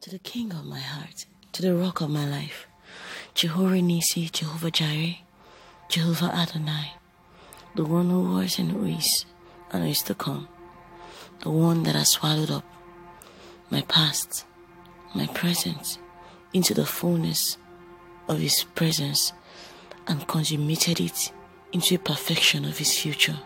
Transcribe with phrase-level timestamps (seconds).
[0.00, 2.68] to the King of my heart, to the rock of my life,
[3.34, 5.16] Jehovah Nissi, Jehovah Jireh,
[5.88, 6.92] Jehovah Adonai,
[7.74, 9.24] the one who was and who is
[9.72, 10.46] and who is to come,
[11.40, 12.64] the one that has swallowed up
[13.70, 14.44] my past,
[15.16, 15.98] my present,
[16.52, 17.58] into the fullness
[18.28, 19.32] of His presence
[20.06, 21.32] and consummated it
[21.72, 23.38] into a perfection of His future.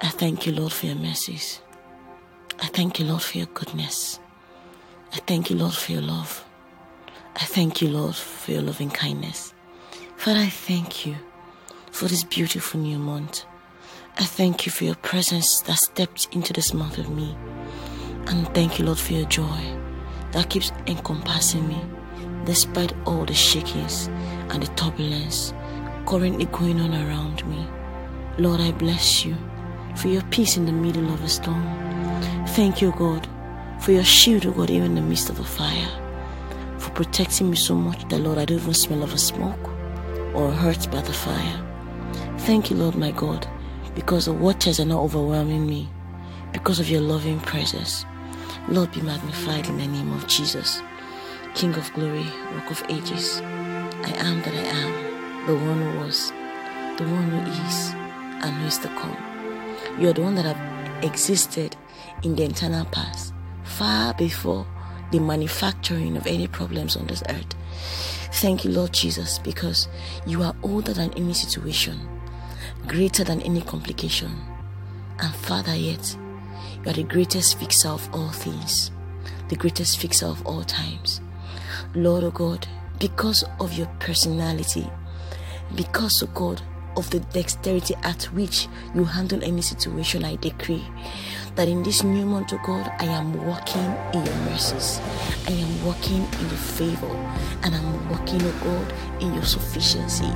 [0.00, 1.60] I thank you, Lord, for your mercies.
[2.60, 4.18] I thank you, Lord, for your goodness.
[5.26, 6.44] Thank you, Lord, for your love.
[7.36, 9.54] I thank you, Lord, for your loving kindness.
[10.16, 11.16] Father, I thank you
[11.90, 13.46] for this beautiful new month.
[14.18, 17.34] I thank you for your presence that stepped into this month of me.
[18.26, 19.60] And thank you, Lord, for your joy
[20.32, 21.80] that keeps encompassing me
[22.44, 24.08] despite all the shakings
[24.50, 25.54] and the turbulence
[26.06, 27.66] currently going on around me.
[28.36, 29.36] Lord, I bless you
[29.96, 31.62] for your peace in the middle of a storm.
[32.48, 33.26] Thank you, God,
[33.80, 35.88] for your shield, O God, even in the midst of a fire,
[36.78, 39.68] for protecting me so much that, Lord, I don't even smell of a smoke
[40.34, 41.60] or hurt by the fire.
[42.38, 43.46] Thank you, Lord, my God,
[43.94, 45.88] because the waters are not overwhelming me,
[46.52, 48.04] because of your loving presence.
[48.68, 50.80] Lord, be magnified in the name of Jesus,
[51.54, 53.40] King of glory, Rock of ages.
[53.40, 56.30] I am that I am, the one who was,
[56.98, 57.92] the one who is,
[58.42, 59.16] and who is to come.
[60.00, 61.76] You are the one that have existed
[62.22, 63.33] in the eternal past,
[63.78, 64.66] far before
[65.10, 67.54] the manufacturing of any problems on this earth.
[68.34, 69.88] Thank you, Lord Jesus, because
[70.26, 72.00] you are older than any situation,
[72.86, 74.30] greater than any complication,
[75.18, 76.16] and farther yet,
[76.82, 78.90] you are the greatest fixer of all things,
[79.48, 81.20] the greatest fixer of all times.
[81.94, 82.66] Lord, oh God,
[83.00, 84.88] because of your personality,
[85.74, 86.62] because, oh God,
[86.96, 90.84] of the dexterity at which you handle any situation, I decree
[91.56, 95.00] that in this new month, oh God, I am walking in your mercies.
[95.46, 97.06] I am walking in your favor.
[97.62, 100.30] And I'm walking, oh God, in your sufficiency.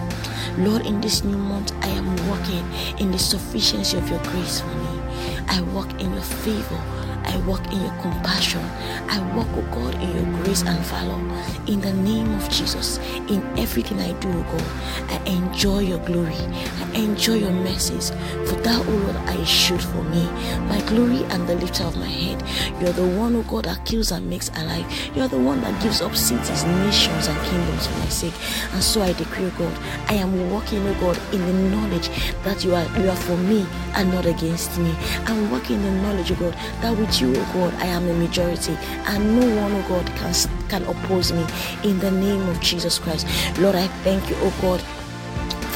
[0.58, 2.64] Lord, in this new month, I am walking
[3.00, 5.00] in the sufficiency of your grace for me.
[5.48, 6.80] I walk in your favor.
[7.24, 8.64] I walk in your compassion.
[9.08, 11.18] I walk, oh God, in your grace and valor.
[11.66, 12.98] In the name of Jesus,
[13.28, 16.34] in everything I do, oh God, I enjoy your glory.
[16.34, 18.10] I enjoy your mercies.
[18.46, 20.24] For thou, O Lord, are a shield for me,
[20.68, 22.42] my glory and the lifter of my head.
[22.80, 24.86] You are the one, oh God, that kills and makes alive.
[25.14, 28.34] You are the one that gives up cities, nations, and kingdoms for my sake.
[28.72, 29.78] And so I decree, oh God,
[30.08, 32.08] I am walking, oh God, in the knowledge
[32.44, 34.94] that you are you are for me and not against me.
[35.26, 38.14] I'm walking in the knowledge, oh God, that with you, oh God, I am the
[38.14, 38.72] majority,
[39.06, 40.34] and no one, oh God, can
[40.68, 41.44] can oppose me.
[41.84, 43.26] In the name of Jesus Christ,
[43.58, 44.82] Lord, I thank you, oh God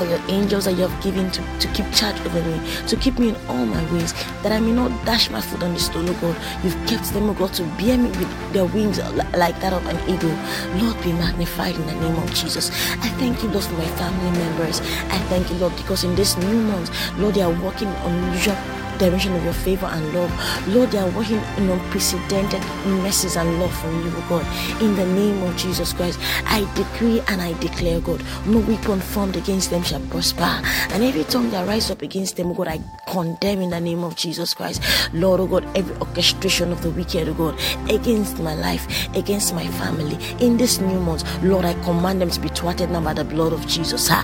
[0.02, 3.18] for your angels that you have given to, to keep charge over me, to keep
[3.18, 6.08] me in all my ways, that I may not dash my foot on the stone,
[6.08, 6.36] oh God.
[6.64, 8.98] You've kept them, oh God, to bear me with their wings
[9.34, 10.36] like that of an eagle.
[10.82, 12.70] Lord, be magnified in the name of Jesus.
[12.70, 14.80] I thank you, Lord, for my family members.
[14.80, 18.56] I thank you, Lord, because in this new month, Lord, they are walking unusual
[18.98, 20.32] dimension of your favor and love.
[20.68, 22.62] Lord, they are working in unprecedented
[23.02, 24.82] mercies and love from you, oh God.
[24.82, 29.36] In the name of Jesus Christ, I decree and I declare, God, no weapon formed
[29.36, 30.60] against them shall prosper.
[30.92, 34.14] And every tongue that rises up against them, God, I condemn in the name of
[34.16, 34.82] Jesus Christ.
[35.12, 37.58] Lord, oh God, every orchestration of the wicked, oh God,
[37.90, 42.40] against my life, against my family, in this new month, Lord, I command them to
[42.40, 44.08] be thwarted now by the blood of Jesus.
[44.10, 44.22] I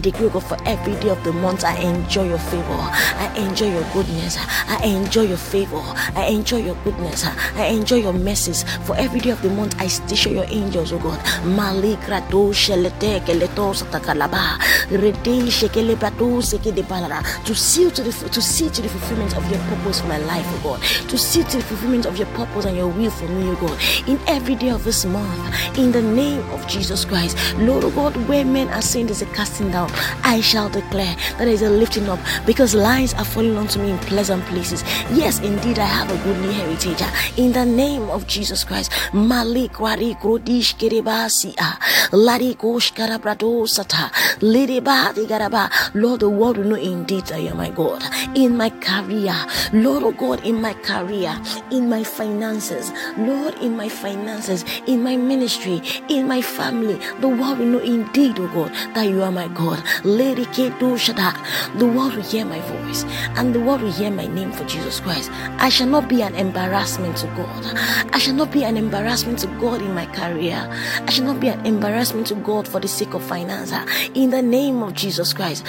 [0.00, 2.64] decree, God, for every day of the month, I enjoy your favor.
[2.68, 4.36] I enjoy your goodness.
[4.68, 5.80] I enjoy your favor.
[6.14, 7.24] I enjoy your goodness.
[7.56, 8.64] I enjoy your mercies.
[8.84, 11.18] For every day of the month, I station your angels, oh God.
[11.44, 14.58] Malikrato shelete keleto satakalaba.
[14.90, 17.22] Rede shekele prato seke de balada.
[17.44, 20.46] To see to the to see to the fulfillment of your purpose for my life,
[20.48, 20.82] oh God.
[21.08, 23.78] To see to the fulfillment of your purpose and your will for me, oh God.
[24.08, 28.16] In every day of this month, in the name of Jesus Christ, Lord, oh God,
[28.28, 29.90] where men are saying there's a casting down,
[30.24, 33.90] I shall declare that there is a lifting up because lines are falling onto me
[33.90, 34.82] in pleasant places.
[35.12, 37.02] Yes, indeed, I have a goodly heritage.
[37.36, 41.76] In the name of Jesus Christ, Malik Wari Krodish Kerebasia,
[42.12, 44.10] Lari Kosh Karabrado Sata,
[44.40, 45.70] Lidibadi Garaba.
[45.94, 48.02] Lord, the world will know indeed I am my God.
[48.34, 49.36] In my career,
[49.72, 51.38] Lord, oh God, in my career,
[51.70, 57.58] in my finances, Lord, in my finances, in my ministry, in my family, the world
[57.58, 59.82] will know indeed, oh God, that you are my God.
[60.04, 61.34] Lady Kedo Shada,
[61.78, 63.04] the world will hear my voice
[63.36, 65.30] and the world will hear my name for Jesus Christ.
[65.58, 67.78] I shall not be an embarrassment to God.
[68.14, 70.68] I shall not be an embarrassment embarrassment to God in my career.
[71.06, 73.70] I should not be an embarrassment to God for the sake of finance.
[73.72, 75.64] Ah, in the name of Jesus Christ.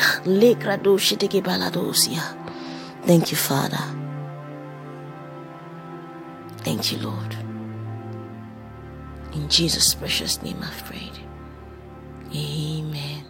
[3.05, 3.81] Thank you, Father.
[6.63, 7.35] Thank you, Lord.
[9.33, 11.19] In Jesus' precious name I've prayed.
[12.33, 13.25] Amen.